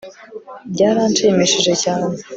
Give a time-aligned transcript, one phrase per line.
[0.73, 2.15] Byaranshimishije cyane